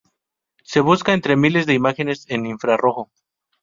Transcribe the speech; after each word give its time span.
Se 0.63 0.79
busca 0.81 1.13
entre 1.13 1.35
miles 1.37 1.67
de 1.67 1.75
imágenes 1.75 2.25
en 2.27 2.47
infrarrojo. 2.47 3.11